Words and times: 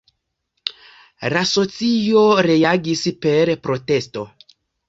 La 1.35 1.43
socio 1.51 2.25
reagis 2.49 3.07
per 3.27 3.55
protesto. 3.69 4.29